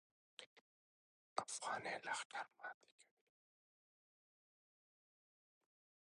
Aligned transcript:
افغاني 1.43 1.93
لښکر 2.05 2.45
ماتې 2.57 2.87
کوي. 2.95 3.07